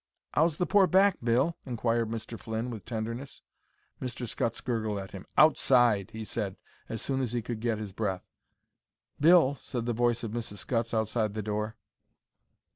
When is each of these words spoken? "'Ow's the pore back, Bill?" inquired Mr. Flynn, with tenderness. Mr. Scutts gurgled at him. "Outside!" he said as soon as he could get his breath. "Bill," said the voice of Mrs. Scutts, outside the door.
"'Ow's 0.35 0.57
the 0.57 0.65
pore 0.65 0.87
back, 0.87 1.15
Bill?" 1.23 1.55
inquired 1.63 2.09
Mr. 2.09 2.35
Flynn, 2.39 2.71
with 2.71 2.85
tenderness. 2.85 3.43
Mr. 4.01 4.27
Scutts 4.27 4.59
gurgled 4.59 4.97
at 4.97 5.11
him. 5.11 5.27
"Outside!" 5.37 6.09
he 6.09 6.23
said 6.25 6.57
as 6.89 7.03
soon 7.03 7.21
as 7.21 7.33
he 7.33 7.43
could 7.43 7.59
get 7.59 7.77
his 7.77 7.93
breath. 7.93 8.25
"Bill," 9.19 9.53
said 9.53 9.85
the 9.85 9.93
voice 9.93 10.23
of 10.23 10.31
Mrs. 10.31 10.57
Scutts, 10.57 10.91
outside 10.95 11.35
the 11.35 11.43
door. 11.43 11.75